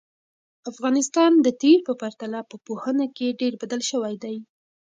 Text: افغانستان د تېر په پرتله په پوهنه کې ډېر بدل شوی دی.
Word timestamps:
افغانستان 0.71 1.31
د 1.45 1.47
تېر 1.61 1.79
په 1.87 1.93
پرتله 2.01 2.39
په 2.51 2.55
پوهنه 2.65 3.05
کې 3.15 3.37
ډېر 3.41 3.53
بدل 3.61 3.81
شوی 3.91 4.15
دی. 4.23 4.37